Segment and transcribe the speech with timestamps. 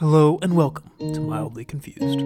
[0.00, 2.20] Hello and welcome to Mildly Confused.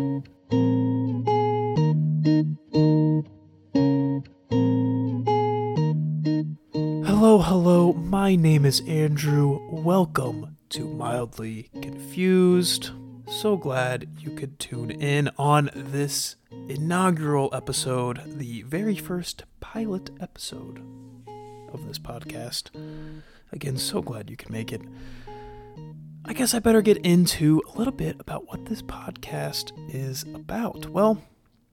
[7.05, 9.59] Hello, hello, my name is Andrew.
[9.73, 12.93] Welcome to Mildly Confused.
[13.27, 16.37] So glad you could tune in on this
[16.69, 20.81] inaugural episode, the very first pilot episode
[21.73, 22.71] of this podcast.
[23.51, 24.83] Again, so glad you can make it.
[26.27, 30.89] I guess I better get into a little bit about what this podcast is about.
[30.89, 31.23] Well,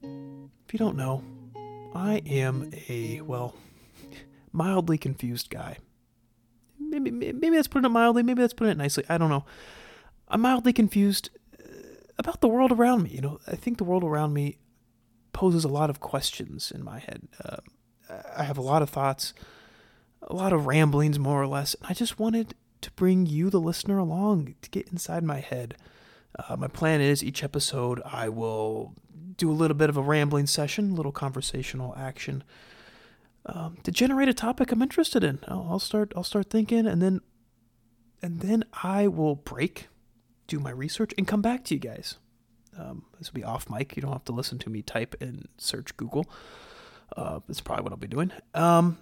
[0.02, 1.24] if you don't know,
[1.94, 3.54] I am a, well,
[4.52, 5.78] mildly confused guy.
[6.78, 9.04] Maybe, maybe that's putting it mildly, maybe that's putting it nicely.
[9.08, 9.46] I don't know.
[10.28, 11.72] I'm mildly confused uh,
[12.18, 13.10] about the world around me.
[13.10, 14.58] You know, I think the world around me
[15.32, 17.26] poses a lot of questions in my head.
[17.42, 17.56] Uh,
[18.36, 19.32] I have a lot of thoughts,
[20.20, 21.72] a lot of ramblings, more or less.
[21.74, 25.76] And I just wanted to bring you, the listener, along to get inside my head.
[26.38, 28.94] Uh, my plan is each episode I will
[29.36, 32.44] do a little bit of a rambling session, a little conversational action
[33.46, 35.40] um, to generate a topic I'm interested in.
[35.48, 36.12] I'll, start.
[36.16, 37.20] I'll start thinking, and then,
[38.22, 39.88] and then I will break,
[40.46, 42.16] do my research, and come back to you guys.
[42.78, 43.96] Um, this will be off mic.
[43.96, 46.26] You don't have to listen to me type and search Google.
[47.16, 48.32] Uh, that's probably what I'll be doing.
[48.54, 48.98] Um,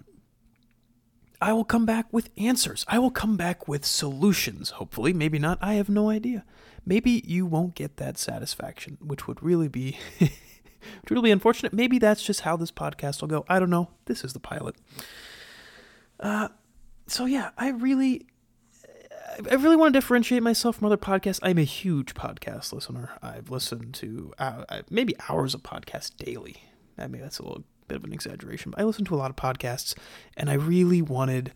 [1.41, 2.85] I will come back with answers.
[2.87, 5.11] I will come back with solutions, hopefully.
[5.11, 5.57] Maybe not.
[5.61, 6.45] I have no idea.
[6.85, 10.29] Maybe you won't get that satisfaction, which would really be would
[11.09, 11.73] really unfortunate.
[11.73, 13.45] Maybe that's just how this podcast will go.
[13.49, 13.89] I don't know.
[14.05, 14.75] This is the pilot.
[16.19, 16.49] Uh
[17.07, 18.27] so yeah, I really
[19.49, 21.39] I really want to differentiate myself from other podcasts.
[21.41, 23.11] I'm a huge podcast listener.
[23.21, 26.57] I've listened to uh, maybe hours of podcasts daily.
[26.97, 29.29] I mean, that's a little bit of an exaggeration, but I listen to a lot
[29.29, 29.95] of podcasts,
[30.37, 31.51] and I really wanted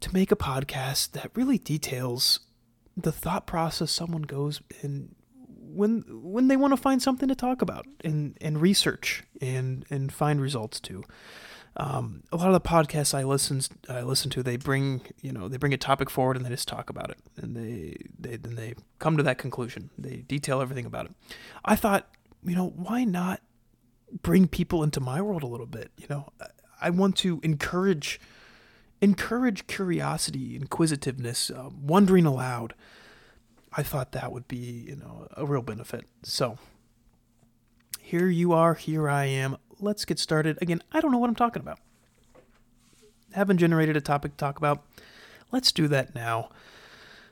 [0.00, 2.40] to make a podcast that really details
[2.96, 5.14] the thought process someone goes in
[5.46, 10.12] when when they want to find something to talk about and and research and and
[10.12, 11.02] find results to.
[11.74, 15.48] Um, a lot of the podcasts I listen I listen to, they bring you know
[15.48, 18.56] they bring a topic forward and they just talk about it, and they they then
[18.56, 19.88] they come to that conclusion.
[19.96, 21.12] They detail everything about it.
[21.64, 22.10] I thought,
[22.44, 23.40] you know, why not
[24.20, 25.90] bring people into my world a little bit.
[25.96, 26.32] You know,
[26.80, 28.20] I want to encourage
[29.00, 32.74] encourage curiosity, inquisitiveness, uh, wondering aloud.
[33.72, 36.04] I thought that would be, you know, a real benefit.
[36.22, 36.58] So
[38.00, 39.56] here you are, here I am.
[39.80, 40.58] Let's get started.
[40.60, 41.80] Again, I don't know what I'm talking about.
[43.32, 44.84] Haven't generated a topic to talk about.
[45.50, 46.50] Let's do that now.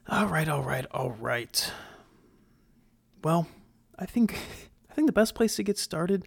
[0.09, 1.73] All right, all right, all right.
[3.23, 3.47] Well,
[3.99, 4.35] I think
[4.91, 6.27] I think the best place to get started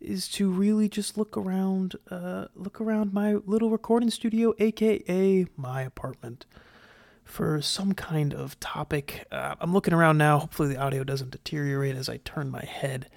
[0.00, 5.82] is to really just look around, uh, look around my little recording studio, aka my
[5.82, 6.46] apartment,
[7.24, 9.26] for some kind of topic.
[9.30, 10.38] Uh, I'm looking around now.
[10.38, 13.08] Hopefully, the audio doesn't deteriorate as I turn my head.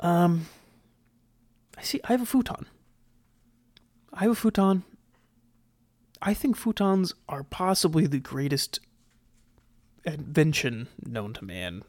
[0.00, 0.46] Um,
[1.76, 2.00] I see.
[2.04, 2.66] I have a futon.
[4.12, 4.84] I have a futon.
[6.22, 8.80] I think futons are possibly the greatest
[10.04, 11.82] invention known to man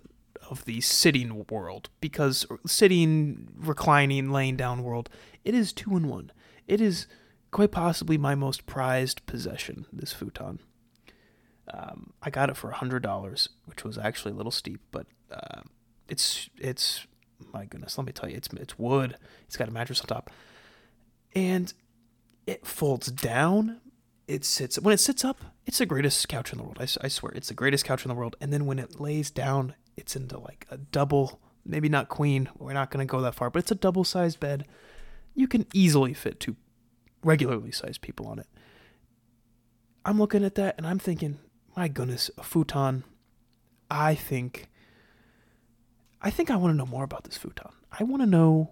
[0.50, 5.10] of the sitting world because sitting, reclining, laying down world,
[5.44, 6.32] it is two in one.
[6.68, 7.08] It is
[7.52, 9.86] quite possibly my most prized possession.
[9.92, 10.60] This futon.
[11.74, 15.08] Um, I got it for a hundred dollars, which was actually a little steep, but
[15.32, 15.62] uh,
[16.08, 17.08] it's it's
[17.54, 17.98] my goodness.
[17.98, 19.18] Let me tell you, it's it's wood.
[19.48, 20.30] It's got a mattress on top,
[21.34, 21.74] and
[22.46, 23.82] it folds down.
[24.28, 25.40] It sits when it sits up.
[25.66, 26.78] It's the greatest couch in the world.
[26.80, 28.36] I, I swear, it's the greatest couch in the world.
[28.42, 32.50] And then when it lays down, it's into like a double, maybe not queen.
[32.58, 34.66] We're not going to go that far, but it's a double sized bed.
[35.34, 36.56] You can easily fit two
[37.24, 38.48] regularly sized people on it.
[40.06, 41.40] I'm looking at that and I'm thinking,
[41.76, 43.04] my goodness, a futon.
[43.90, 44.70] I think
[46.22, 47.72] I think I want to know more about this futon.
[47.92, 48.72] I want to know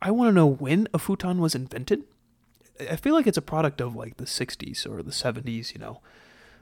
[0.00, 2.04] I want to know when a futon was invented.
[2.90, 6.00] I feel like it's a product of like the 60s or the 70s, you know,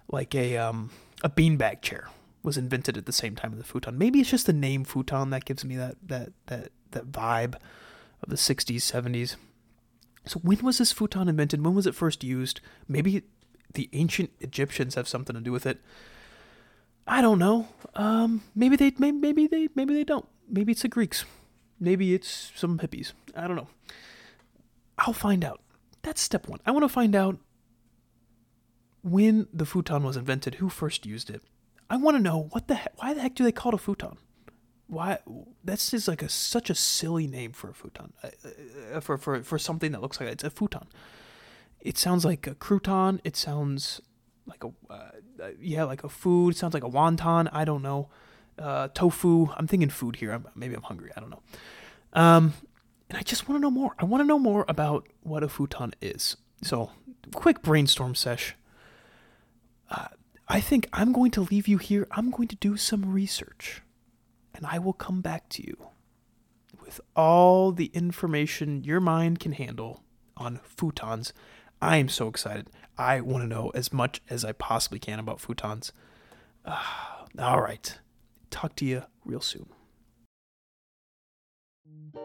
[0.08, 0.90] like a um
[1.22, 2.08] a beanbag chair
[2.42, 3.98] was invented at the same time as the futon.
[3.98, 7.54] Maybe it's just the name futon that gives me that that that that vibe
[8.22, 9.36] of the 60s, 70s.
[10.26, 11.64] So when was this futon invented?
[11.64, 12.60] When was it first used?
[12.88, 13.22] Maybe
[13.72, 15.80] the ancient Egyptians have something to do with it.
[17.06, 17.68] I don't know.
[17.94, 20.26] Um, maybe they maybe, maybe they maybe they don't.
[20.48, 21.24] Maybe it's the Greeks.
[21.78, 23.12] Maybe it's some hippies.
[23.34, 23.68] I don't know.
[24.98, 25.60] I'll find out.
[26.02, 26.60] That's step 1.
[26.64, 27.38] I want to find out
[29.02, 31.42] when the futon was invented, who first used it,
[31.88, 33.78] I want to know what the heck, why the heck do they call it a
[33.78, 34.16] futon?
[34.86, 35.18] Why
[35.62, 38.28] that's just like a such a silly name for a futon, uh,
[38.94, 40.86] uh, for for for something that looks like it's a futon.
[41.80, 43.20] It sounds like a crouton.
[43.22, 44.00] It sounds
[44.46, 45.10] like a uh,
[45.40, 46.56] uh, yeah, like a food.
[46.56, 47.48] Sounds like a wonton.
[47.52, 48.08] I don't know.
[48.58, 49.48] Uh, tofu.
[49.56, 50.32] I'm thinking food here.
[50.32, 51.10] I'm, maybe I'm hungry.
[51.16, 51.42] I don't know.
[52.12, 52.52] Um,
[53.10, 53.94] and I just want to know more.
[53.98, 56.36] I want to know more about what a futon is.
[56.62, 56.92] So,
[57.34, 58.54] quick brainstorm sesh.
[59.90, 60.06] Uh,
[60.48, 62.06] I think I'm going to leave you here.
[62.12, 63.82] I'm going to do some research,
[64.54, 65.76] and I will come back to you
[66.80, 70.04] with all the information your mind can handle
[70.36, 71.32] on futons.
[71.82, 72.70] I am so excited.
[72.96, 75.90] I want to know as much as I possibly can about futons.
[76.64, 76.80] Uh,
[77.38, 77.98] all right.
[78.50, 79.66] Talk to you real soon.
[82.12, 82.18] All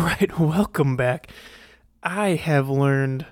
[0.00, 1.32] right, welcome back.
[2.02, 3.26] I have learned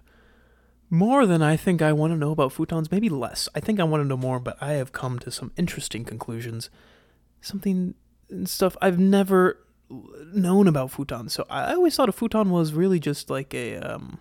[0.89, 3.49] more than I think I want to know about futons, maybe less.
[3.55, 6.71] I think I want to know more, but I have come to some interesting conclusions.
[7.43, 7.95] Something
[8.31, 9.59] and stuff I've never
[10.33, 11.29] known about futon.
[11.29, 14.19] So I always thought a futon was really just like a um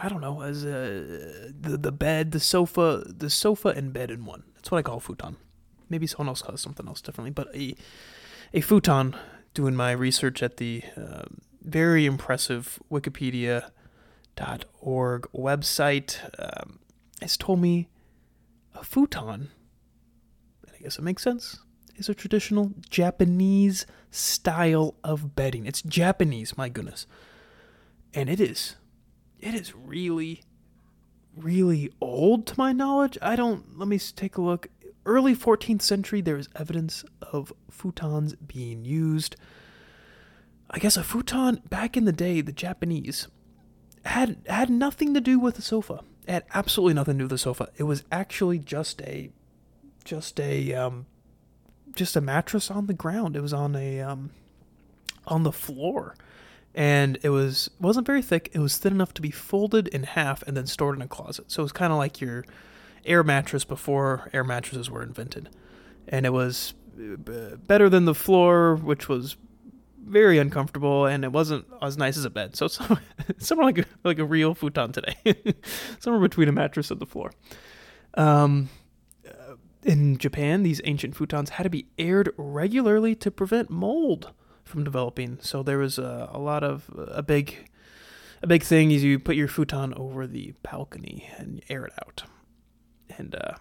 [0.00, 4.24] I don't know, as a the the bed, the sofa, the sofa and bed in
[4.24, 4.44] one.
[4.54, 5.36] That's what I call futon.
[5.88, 7.74] Maybe someone else calls something else differently, but a
[8.52, 9.16] a futon.
[9.52, 11.24] Doing my research at the uh,
[11.60, 13.62] very impressive Wikipedia.org
[15.34, 16.78] website um,
[17.20, 17.88] has told me
[18.76, 19.50] a futon.
[20.64, 21.58] and I guess it makes sense
[22.00, 25.66] is a traditional Japanese style of bedding.
[25.66, 27.06] It's Japanese, my goodness.
[28.14, 28.76] And it is
[29.38, 30.42] it is really
[31.36, 33.16] really old to my knowledge.
[33.22, 34.68] I don't let me take a look.
[35.06, 39.36] Early 14th century there is evidence of futons being used.
[40.70, 43.28] I guess a futon back in the day, the Japanese
[44.04, 46.00] had had nothing to do with the sofa.
[46.26, 47.68] It had absolutely nothing to do with the sofa.
[47.76, 49.30] It was actually just a
[50.04, 51.06] just a um,
[51.94, 53.36] just a mattress on the ground.
[53.36, 54.30] It was on a um,
[55.26, 56.16] on the floor,
[56.74, 58.50] and it was wasn't very thick.
[58.52, 61.50] It was thin enough to be folded in half and then stored in a closet.
[61.50, 62.44] So it was kind of like your
[63.04, 65.48] air mattress before air mattresses were invented,
[66.08, 69.36] and it was uh, better than the floor, which was
[70.04, 72.56] very uncomfortable, and it wasn't as nice as a bed.
[72.56, 72.68] So
[73.38, 75.16] somewhere like a, like a real futon today,
[75.98, 77.32] somewhere between a mattress and the floor.
[78.14, 78.68] Um,
[79.82, 84.32] in Japan, these ancient futons had to be aired regularly to prevent mold
[84.64, 85.38] from developing.
[85.40, 87.70] So there was a, a lot of a big
[88.42, 92.24] a big thing is you put your futon over the balcony and air it out.
[93.18, 93.54] And uh,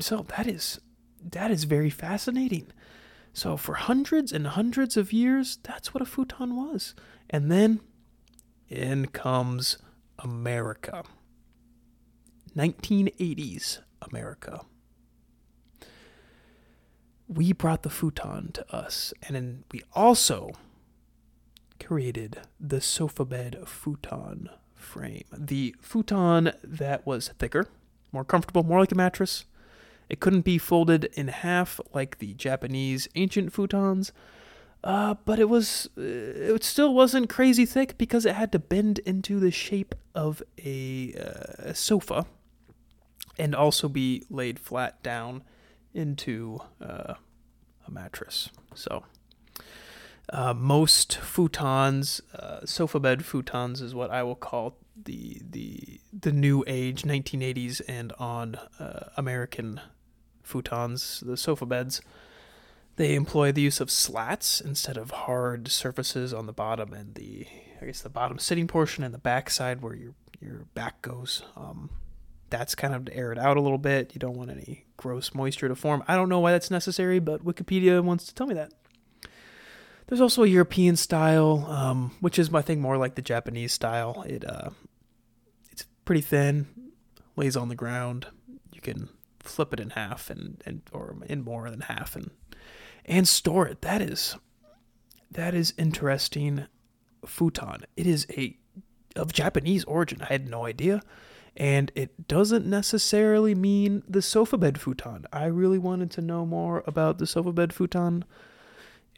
[0.00, 0.80] so that is
[1.22, 2.68] that is very fascinating.
[3.32, 6.94] So for hundreds and hundreds of years, that's what a futon was.
[7.28, 7.80] And then
[8.68, 9.78] in comes
[10.18, 11.04] America.
[12.56, 14.62] 1980s America
[17.28, 20.52] we brought the futon to us, and then we also
[21.80, 25.24] created the sofa bed futon frame.
[25.36, 27.66] The futon that was thicker,
[28.12, 29.44] more comfortable, more like a mattress.
[30.08, 34.12] It couldn't be folded in half like the Japanese ancient futons,
[34.84, 36.02] uh, but it was uh,
[36.54, 41.12] it still wasn't crazy thick because it had to bend into the shape of a,
[41.14, 42.24] uh, a sofa
[43.36, 45.42] and also be laid flat down
[45.96, 47.14] into uh,
[47.86, 48.50] a mattress.
[48.74, 49.04] So
[50.28, 56.32] uh, most futons, uh, sofa bed futons, is what I will call the the the
[56.32, 59.80] new age 1980s and on uh, American
[60.44, 62.00] futons, the sofa beds.
[62.96, 67.46] They employ the use of slats instead of hard surfaces on the bottom and the
[67.80, 71.42] I guess the bottom sitting portion and the back side where your your back goes.
[71.56, 71.90] Um,
[72.50, 74.14] that's kind of to air it out a little bit.
[74.14, 76.02] You don't want any gross moisture to form.
[76.06, 78.72] I don't know why that's necessary, but Wikipedia wants to tell me that.
[80.06, 84.24] There's also a European style, um, which is I think more like the Japanese style.
[84.26, 84.70] It uh,
[85.72, 86.68] it's pretty thin,
[87.34, 88.26] lays on the ground.
[88.72, 89.08] You can
[89.40, 92.30] flip it in half and, and or in more than half and
[93.04, 93.82] and store it.
[93.82, 94.36] That is
[95.30, 96.66] that is interesting.
[97.24, 97.84] Futon.
[97.96, 98.56] It is a
[99.16, 100.22] of Japanese origin.
[100.22, 101.02] I had no idea.
[101.56, 105.26] And it doesn't necessarily mean the sofa bed futon.
[105.32, 108.24] I really wanted to know more about the sofa bed futon,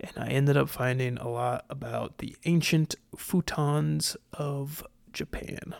[0.00, 5.75] and I ended up finding a lot about the ancient futons of Japan.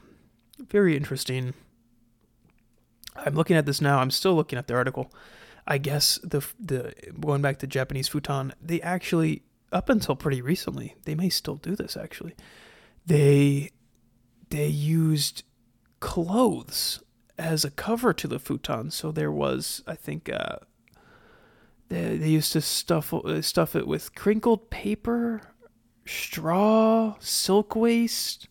[0.59, 1.55] Very interesting.
[3.15, 4.01] I'm looking at this now.
[4.01, 5.13] I'm still looking at the article.
[5.67, 10.97] I guess the the going back to Japanese futon, they actually up until pretty recently,
[11.05, 12.35] they may still do this actually.
[13.07, 13.71] They
[14.51, 15.45] they used
[16.01, 17.03] clothes
[17.39, 18.91] as a cover to the futon.
[18.91, 20.57] So there was, I think, uh,
[21.89, 25.43] they, they used to stuff uh, stuff it with crinkled paper,
[26.05, 28.49] straw, silk waste.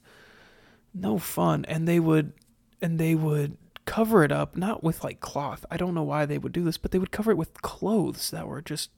[0.94, 2.34] No fun, and they would
[2.82, 5.66] and they would cover it up not with like cloth.
[5.70, 8.32] I don't know why they would do this, but they would cover it with clothes
[8.32, 8.90] that were just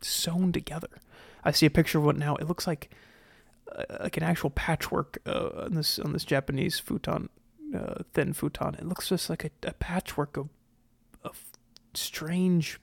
[0.00, 0.88] sewn together.
[1.44, 2.36] I see a picture of what now.
[2.36, 2.90] It looks like
[3.74, 7.28] uh, like an actual patchwork uh, on this on this Japanese futon,
[7.74, 8.74] uh, thin futon.
[8.74, 10.48] It looks just like a, a patchwork of
[11.24, 11.44] of
[11.94, 12.80] strange,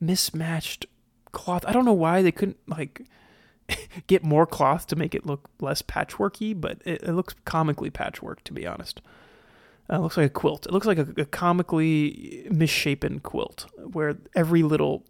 [0.00, 0.86] mismatched
[1.32, 1.64] cloth.
[1.66, 3.02] I don't know why they couldn't like
[4.06, 8.42] get more cloth to make it look less patchworky, but it, it looks comically patchwork
[8.44, 9.00] to be honest.
[9.90, 10.66] Uh, it looks like a quilt.
[10.66, 15.04] It looks like a, a comically misshapen quilt where every little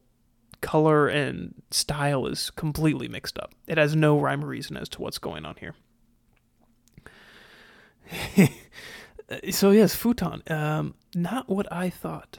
[0.61, 3.55] color and style is completely mixed up.
[3.67, 5.75] It has no rhyme or reason as to what's going on here.
[9.51, 10.43] So yes, futon.
[10.49, 12.39] Um, not what I thought.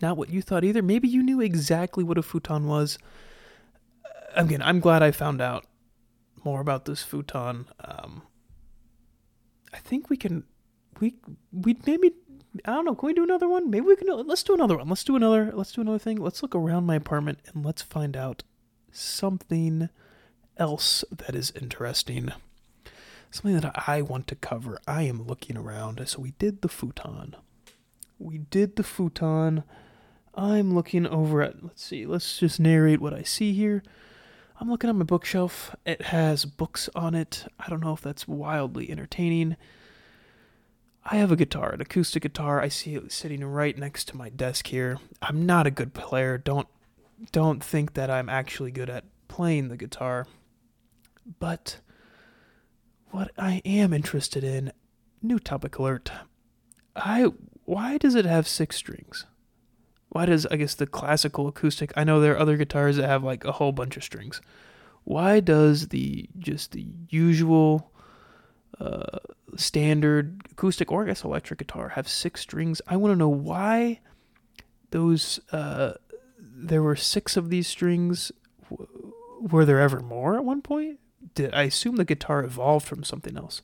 [0.00, 0.82] Not what you thought either.
[0.82, 2.98] Maybe you knew exactly what a futon was.
[4.04, 4.08] Uh,
[4.42, 5.66] again, I'm glad I found out
[6.44, 7.66] more about this futon.
[7.80, 8.22] Um,
[9.72, 10.44] I think we can
[11.00, 11.14] we
[11.52, 12.12] we maybe
[12.64, 12.94] I don't know.
[12.94, 13.70] Can we do another one?
[13.70, 14.08] Maybe we can.
[14.26, 14.88] Let's do another one.
[14.88, 15.50] Let's do another.
[15.52, 16.18] Let's do another thing.
[16.18, 18.42] Let's look around my apartment and let's find out
[18.92, 19.88] something
[20.56, 22.30] else that is interesting.
[23.34, 24.78] Something that I want to cover.
[24.86, 26.00] I am looking around.
[26.06, 27.34] So we did the futon.
[28.16, 29.64] We did the futon.
[30.36, 31.60] I'm looking over at.
[31.60, 32.06] Let's see.
[32.06, 33.82] Let's just narrate what I see here.
[34.60, 35.74] I'm looking at my bookshelf.
[35.84, 37.44] It has books on it.
[37.58, 39.56] I don't know if that's wildly entertaining.
[41.04, 42.60] I have a guitar, an acoustic guitar.
[42.60, 44.98] I see it sitting right next to my desk here.
[45.20, 46.38] I'm not a good player.
[46.38, 46.68] Don't
[47.32, 50.28] don't think that I'm actually good at playing the guitar.
[51.40, 51.80] But
[53.14, 54.72] what I am interested in,
[55.22, 56.10] new topic alert.
[56.96, 57.30] I
[57.64, 59.24] why does it have six strings?
[60.08, 61.92] Why does I guess the classical acoustic?
[61.96, 64.40] I know there are other guitars that have like a whole bunch of strings.
[65.04, 67.92] Why does the just the usual
[68.80, 69.18] uh,
[69.56, 72.82] standard acoustic or I guess electric guitar have six strings.
[72.88, 74.00] I want to know why
[74.90, 75.92] those uh,
[76.38, 78.32] there were six of these strings.
[79.40, 80.98] Were there ever more at one point?
[81.52, 83.62] I assume the guitar evolved from something else?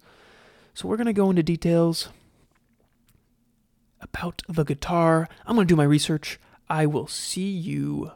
[0.74, 2.08] So we're gonna go into details
[4.00, 5.28] about the guitar.
[5.46, 6.38] I'm gonna do my research.
[6.68, 8.12] I will see you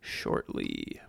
[0.00, 1.00] shortly.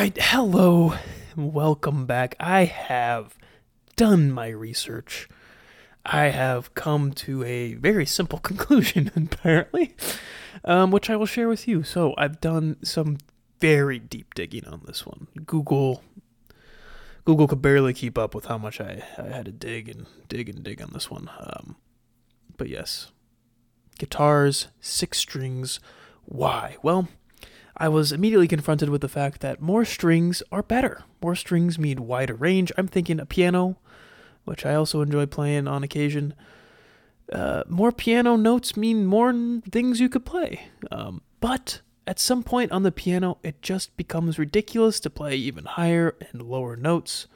[0.00, 0.94] Right, hello,
[1.36, 2.34] welcome back.
[2.40, 3.36] I have
[3.96, 5.28] done my research.
[6.06, 9.94] I have come to a very simple conclusion, apparently,
[10.64, 11.82] um, which I will share with you.
[11.82, 13.18] So, I've done some
[13.60, 15.26] very deep digging on this one.
[15.44, 16.02] Google
[17.26, 20.48] Google could barely keep up with how much I, I had to dig and dig
[20.48, 21.28] and dig on this one.
[21.38, 21.76] Um,
[22.56, 23.12] but yes,
[23.98, 25.78] guitars, six strings.
[26.24, 26.78] Why?
[26.82, 27.08] Well,
[27.76, 31.04] I was immediately confronted with the fact that more strings are better.
[31.22, 32.72] More strings mean wider range.
[32.76, 33.76] I'm thinking a piano,
[34.44, 36.34] which I also enjoy playing on occasion.
[37.32, 39.32] Uh, more piano notes mean more
[39.70, 40.68] things you could play.
[40.90, 45.64] Um, but at some point on the piano, it just becomes ridiculous to play even
[45.64, 47.28] higher and lower notes.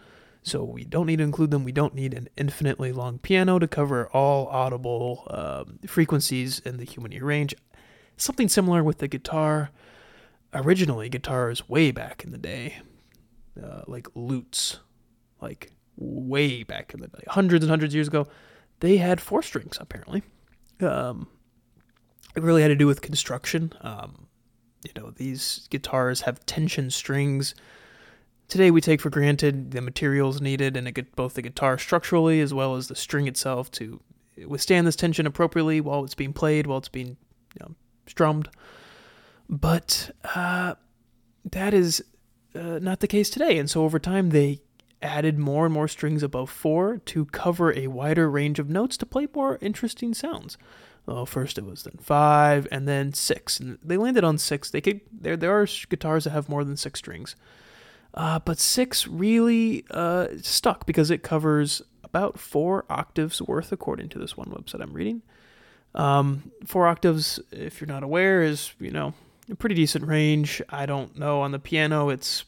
[0.43, 1.65] So we don't need to include them.
[1.65, 6.85] We don't need an infinitely long piano to cover all audible um, frequencies in the
[6.85, 7.55] human ear range.
[8.17, 9.71] Something similar with the guitar.
[10.55, 12.79] Originally, guitars way back in the day,
[13.63, 14.79] uh, like lutes,
[15.41, 18.27] like way back in the day, hundreds and hundreds of years ago,
[18.81, 20.23] they had four strings apparently.
[20.81, 21.29] Um,
[22.37, 23.73] it really had to do with construction.
[23.81, 24.27] Um,
[24.85, 27.55] you know, these guitars have tension strings.
[28.49, 32.53] Today we take for granted the materials needed in a, both the guitar structurally as
[32.53, 34.01] well as the string itself to
[34.47, 37.75] withstand this tension appropriately while it's being played, while it's being you know,
[38.07, 38.49] strummed.
[39.49, 40.75] But uh,
[41.45, 42.05] that is
[42.55, 43.59] uh, not the case today.
[43.59, 44.61] And so over time they
[45.03, 49.07] added more and more strings above four to cover a wider range of notes to
[49.07, 50.57] play more interesting sounds.
[51.07, 54.71] Well, first it was then five, and then six, and they landed on six.
[54.71, 57.37] They could there there are guitars that have more than six strings,
[58.15, 64.19] uh, but six really uh, stuck because it covers about four octaves worth, according to
[64.19, 65.21] this one website I'm reading.
[65.95, 69.13] Um, four octaves, if you're not aware, is you know
[69.51, 70.63] a pretty decent range.
[70.71, 72.09] I don't know on the piano.
[72.09, 72.45] It's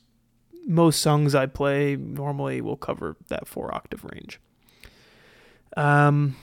[0.66, 4.40] most songs I play normally will cover that four octave range.
[5.76, 6.36] Um,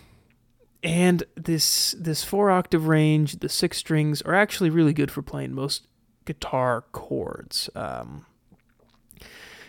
[0.83, 5.53] and this this four octave range, the six strings are actually really good for playing
[5.53, 5.87] most
[6.25, 7.69] guitar chords.
[7.75, 8.25] Um,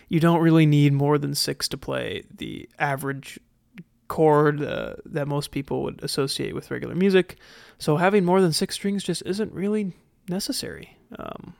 [0.07, 3.39] you don't really need more than six to play the average
[4.07, 7.37] chord uh, that most people would associate with regular music.
[7.79, 9.93] So having more than six strings just isn't really
[10.29, 10.97] necessary.
[11.17, 11.55] Um,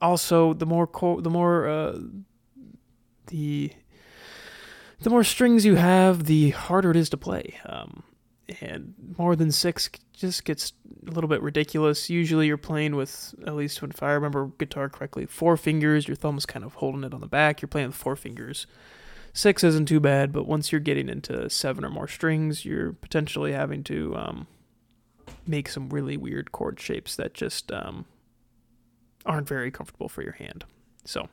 [0.00, 1.98] also, the more co- the more uh,
[3.26, 3.72] the
[5.00, 7.58] the more strings you have, the harder it is to play.
[7.64, 8.02] Um,
[8.60, 10.72] and more than six just gets
[11.06, 12.10] a little bit ridiculous.
[12.10, 16.08] Usually, you're playing with at least if I remember guitar correctly, four fingers.
[16.08, 17.62] Your thumb's kind of holding it on the back.
[17.62, 18.66] You're playing with four fingers.
[19.32, 23.52] Six isn't too bad, but once you're getting into seven or more strings, you're potentially
[23.52, 24.46] having to um,
[25.50, 28.06] make some really weird chord shapes that just um,
[29.26, 30.64] aren't very comfortable for your hand.
[31.04, 31.28] So,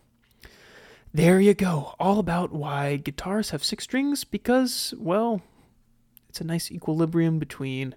[1.14, 1.96] there you go.
[2.00, 5.42] All about why guitars have six strings because, well,
[6.30, 7.96] it's a nice equilibrium between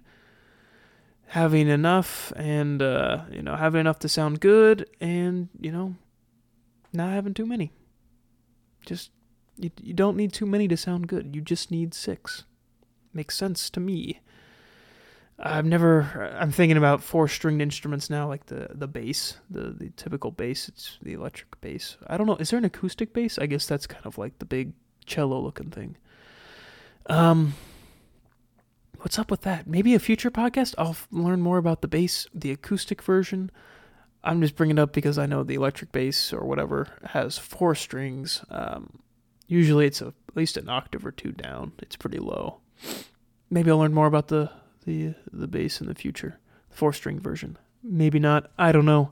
[1.27, 5.95] having enough and, uh, you know, having enough to sound good and, you know,
[6.93, 7.71] not having too many.
[8.85, 9.11] Just
[9.57, 11.35] you, you don't need too many to sound good.
[11.35, 12.43] You just need six.
[13.13, 14.19] Makes sense to me.
[15.43, 16.35] I've never.
[16.39, 20.69] I'm thinking about four stringed instruments now, like the the bass, the the typical bass.
[20.69, 21.97] It's the electric bass.
[22.07, 22.35] I don't know.
[22.35, 23.39] Is there an acoustic bass?
[23.39, 24.73] I guess that's kind of like the big
[25.05, 25.97] cello looking thing.
[27.07, 27.55] Um,
[28.99, 29.67] what's up with that?
[29.67, 30.75] Maybe a future podcast.
[30.77, 33.49] I'll learn more about the bass, the acoustic version.
[34.23, 37.73] I'm just bringing it up because I know the electric bass or whatever has four
[37.73, 38.45] strings.
[38.51, 38.99] Um,
[39.51, 41.73] Usually it's a, at least an octave or two down.
[41.79, 42.61] It's pretty low.
[43.49, 44.49] Maybe I'll learn more about the
[44.85, 46.39] the the bass in the future.
[46.69, 47.57] The four string version.
[47.83, 48.51] Maybe not.
[48.57, 49.11] I don't know.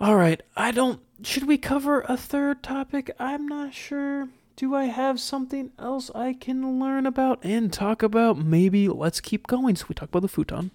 [0.00, 0.42] All right.
[0.56, 3.10] I don't should we cover a third topic?
[3.18, 4.28] I'm not sure.
[4.56, 8.36] Do I have something else I can learn about and talk about?
[8.38, 9.76] Maybe let's keep going.
[9.76, 10.72] So we talk about the futon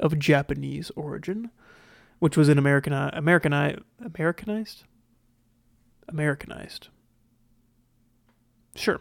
[0.00, 1.50] of Japanese origin,
[2.18, 4.84] which was an American Americanized Americanized
[6.08, 6.88] Americanized
[8.76, 9.00] Sure.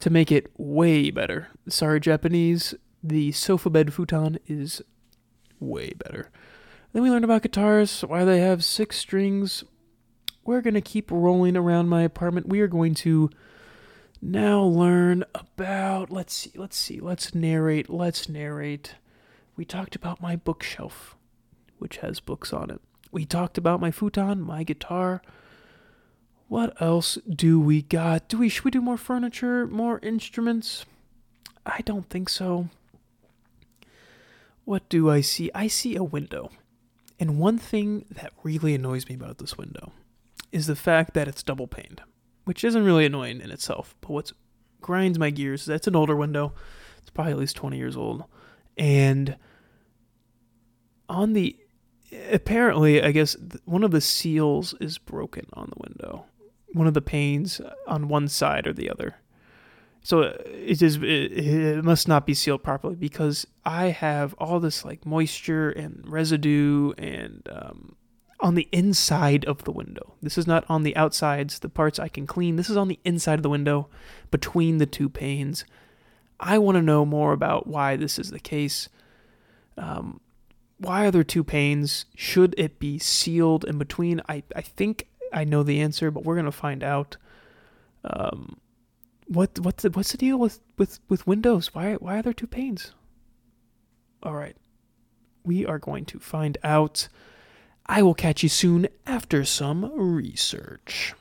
[0.00, 4.80] To make it way better, sorry, Japanese, the sofa bed futon is
[5.58, 6.30] way better.
[6.92, 9.64] Then we learned about guitars, why they have six strings.
[10.44, 12.48] We're going to keep rolling around my apartment.
[12.48, 13.28] We are going to
[14.22, 18.94] now learn about let's see, let's see, let's narrate, let's narrate.
[19.56, 21.16] We talked about my bookshelf,
[21.78, 22.80] which has books on it.
[23.10, 25.22] We talked about my futon, my guitar,
[26.48, 28.28] what else do we got?
[28.28, 30.86] Do we should we do more furniture, more instruments?
[31.66, 32.70] I don't think so.
[34.64, 35.50] What do I see?
[35.54, 36.50] I see a window.
[37.20, 39.92] And one thing that really annoys me about this window
[40.50, 42.00] is the fact that it's double paned,
[42.44, 43.94] which isn't really annoying in itself.
[44.00, 44.32] But what
[44.80, 46.54] grinds my gears is that's an older window.
[46.98, 48.24] It's probably at least 20 years old.
[48.78, 49.36] And
[51.10, 51.56] on the
[52.30, 56.24] apparently, I guess one of the seals is broken on the window
[56.72, 59.16] one of the panes on one side or the other.
[60.02, 64.84] So it is it, it must not be sealed properly because I have all this
[64.84, 67.96] like moisture and residue and um,
[68.40, 70.14] on the inside of the window.
[70.22, 72.56] This is not on the outsides, the parts I can clean.
[72.56, 73.88] This is on the inside of the window
[74.30, 75.64] between the two panes.
[76.40, 78.88] I want to know more about why this is the case.
[79.76, 80.20] Um,
[80.78, 82.06] why are there two panes?
[82.14, 84.22] Should it be sealed in between?
[84.28, 87.16] I, I think I know the answer, but we're gonna find out.
[88.04, 88.58] Um,
[89.26, 91.74] what what's the, what's the deal with, with, with Windows?
[91.74, 92.92] Why why are there two panes?
[94.22, 94.56] All right,
[95.44, 97.08] we are going to find out.
[97.86, 101.14] I will catch you soon after some research.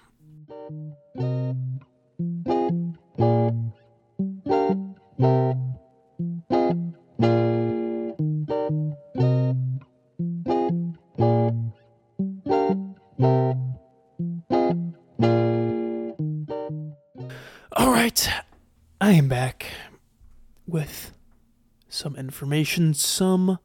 [22.37, 23.57] Information, some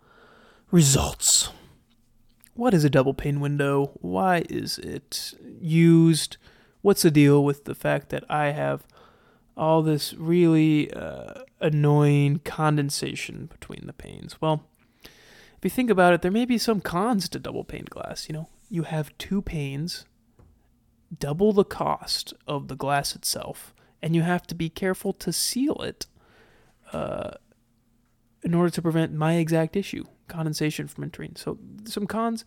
[0.70, 1.50] results.
[2.54, 3.92] What is a double pane window?
[4.00, 6.38] Why is it used?
[6.80, 8.86] What's the deal with the fact that I have
[9.58, 14.40] all this really uh, annoying condensation between the panes?
[14.40, 14.64] Well,
[15.04, 18.26] if you think about it, there may be some cons to double pane glass.
[18.26, 20.06] You know, you have two panes,
[21.18, 25.76] double the cost of the glass itself and you have to be careful to seal
[25.82, 26.06] it
[26.90, 27.32] uh,
[28.42, 31.36] in order to prevent my exact issue condensation from entering.
[31.36, 32.44] So, some cons,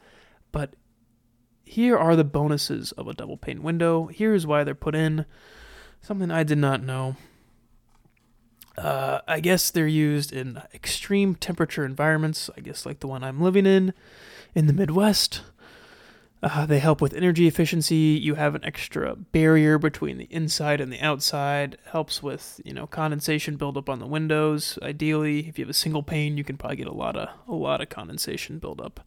[0.51, 0.75] but
[1.65, 4.07] here are the bonuses of a double pane window.
[4.07, 5.25] Here's why they're put in.
[6.01, 7.15] Something I did not know.
[8.77, 13.41] Uh, I guess they're used in extreme temperature environments, I guess like the one I'm
[13.41, 13.93] living in,
[14.53, 15.41] in the Midwest.
[16.43, 18.19] Uh, they help with energy efficiency.
[18.21, 21.77] You have an extra barrier between the inside and the outside.
[21.85, 24.77] Helps with you know condensation buildup on the windows.
[24.81, 27.55] Ideally, if you have a single pane, you can probably get a lot of a
[27.55, 28.99] lot of condensation buildup.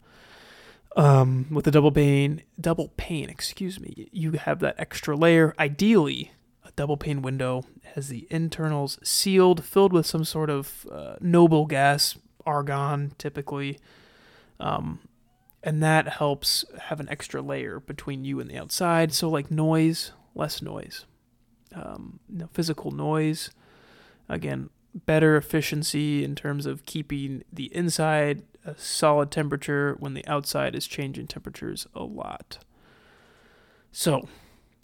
[0.95, 5.53] Um, with a double pane, double pane, excuse me, you have that extra layer.
[5.59, 6.31] Ideally,
[6.65, 7.63] a double pane window
[7.93, 13.79] has the internals sealed, filled with some sort of uh, noble gas, argon, typically.
[14.59, 14.99] Um,
[15.63, 19.13] and that helps have an extra layer between you and the outside.
[19.13, 21.05] So, like noise, less noise.
[21.73, 22.19] Um,
[22.51, 23.51] physical noise,
[24.27, 30.75] again, better efficiency in terms of keeping the inside a solid temperature when the outside
[30.75, 32.59] is changing temperatures a lot.
[33.91, 34.27] So,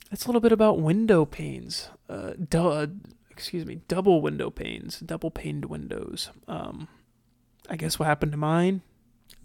[0.10, 1.90] that's a little bit about window panes.
[2.10, 3.00] Uh, du-
[3.32, 6.30] excuse me, double window panes, double paned windows.
[6.48, 6.88] Um,
[7.70, 8.82] I guess what happened to mine?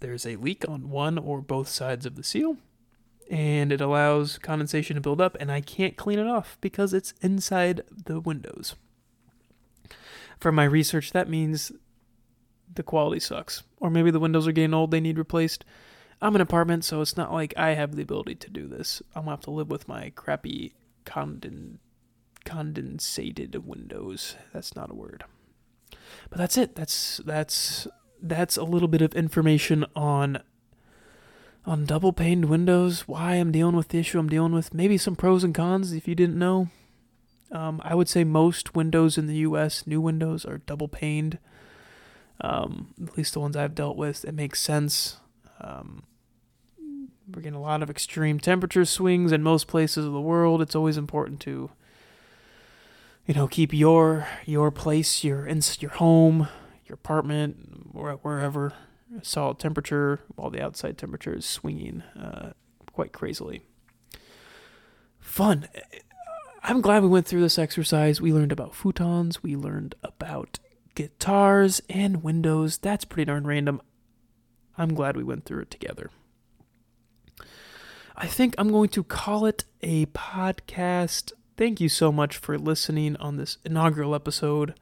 [0.01, 2.57] There's a leak on one or both sides of the seal,
[3.31, 7.15] and it allows condensation to build up, and I can't clean it off because it's
[7.21, 8.75] inside the windows.
[10.39, 11.71] From my research, that means
[12.75, 13.63] the quality sucks.
[13.79, 15.65] Or maybe the windows are getting old, they need replaced.
[16.23, 19.03] I'm an apartment, so it's not like I have the ability to do this.
[19.15, 21.79] I'm gonna have to live with my crappy conden-
[22.45, 24.37] condensated windows.
[24.53, 25.25] That's not a word.
[26.29, 26.75] But that's it.
[26.75, 27.87] That's that's
[28.23, 30.43] that's a little bit of information on
[31.67, 35.15] on double paned windows, why I'm dealing with the issue I'm dealing with, maybe some
[35.15, 36.69] pros and cons if you didn't know.
[37.53, 41.39] Um, I would say most windows in the US, new windows, are double paned.
[42.41, 45.19] Um, at least the ones I've dealt with, it makes sense.
[45.61, 46.05] Um,
[47.29, 50.63] we're getting a lot of extreme temperature swings in most places of the world.
[50.63, 51.71] It's always important to,
[53.27, 56.49] you know, keep your your place, your your home,
[56.91, 58.73] your apartment, or wherever,
[59.23, 62.51] solid temperature, while the outside temperature is swinging uh,
[62.93, 63.63] quite crazily.
[65.21, 65.69] Fun.
[66.63, 68.21] I'm glad we went through this exercise.
[68.21, 69.43] We learned about futons.
[69.43, 70.59] We learned about
[70.95, 72.79] guitars and windows.
[72.79, 73.81] That's pretty darn random.
[74.77, 76.11] I'm glad we went through it together.
[78.17, 81.33] I think I'm going to call it a podcast.
[81.57, 84.75] Thank you so much for listening on this inaugural episode.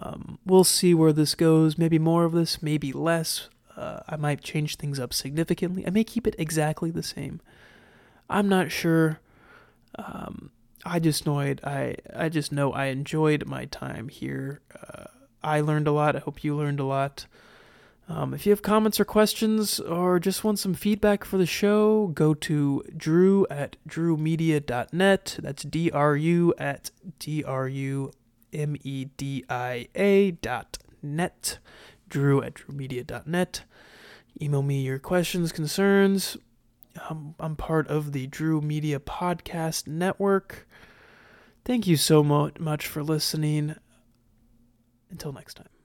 [0.00, 1.78] Um, we'll see where this goes.
[1.78, 3.48] Maybe more of this, maybe less.
[3.76, 5.86] Uh, I might change things up significantly.
[5.86, 7.40] I may keep it exactly the same.
[8.28, 9.20] I'm not sure.
[9.96, 10.50] Um,
[10.84, 14.60] I just know I, I, I just know I enjoyed my time here.
[14.74, 15.04] Uh,
[15.42, 16.16] I learned a lot.
[16.16, 17.26] I hope you learned a lot.
[18.08, 22.06] Um, if you have comments or questions or just want some feedback for the show,
[22.08, 25.38] go to dru at drumedia.net.
[25.42, 28.12] That's D R U at D R U
[28.52, 31.58] M E D I A dot net.
[32.08, 33.62] Dru at drumedia.net.
[34.40, 36.36] Email me your questions, concerns.
[37.08, 40.66] Um, I'm part of the Drew Media Podcast Network.
[41.64, 43.74] Thank you so much for listening.
[45.10, 45.77] Until next time.